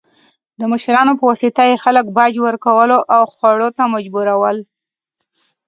د 0.59 0.61
مشرانو 0.71 1.13
په 1.19 1.23
واسطه 1.29 1.63
یې 1.69 1.81
خلک 1.83 2.05
باج 2.17 2.33
ورکولو 2.45 2.97
او 3.15 3.21
خوړو 3.33 3.69
ته 3.77 3.83
مجبورول. 3.93 4.57